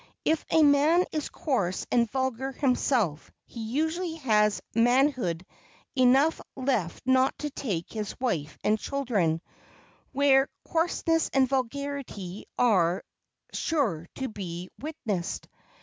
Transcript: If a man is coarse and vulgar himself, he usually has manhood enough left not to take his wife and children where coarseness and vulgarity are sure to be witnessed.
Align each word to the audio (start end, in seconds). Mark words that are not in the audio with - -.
If 0.25 0.43
a 0.49 0.63
man 0.63 1.05
is 1.11 1.29
coarse 1.29 1.85
and 1.91 2.09
vulgar 2.09 2.53
himself, 2.53 3.29
he 3.45 3.59
usually 3.63 4.15
has 4.15 4.59
manhood 4.73 5.45
enough 5.95 6.41
left 6.55 7.03
not 7.05 7.37
to 7.37 7.51
take 7.51 7.93
his 7.93 8.19
wife 8.19 8.57
and 8.63 8.79
children 8.79 9.41
where 10.11 10.49
coarseness 10.65 11.29
and 11.33 11.47
vulgarity 11.47 12.47
are 12.57 13.03
sure 13.53 14.07
to 14.15 14.27
be 14.27 14.69
witnessed. 14.79 15.47